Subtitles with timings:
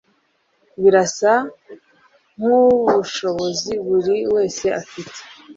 [0.81, 1.33] Birasa
[2.37, 5.17] nkubushobozi buri wese afite.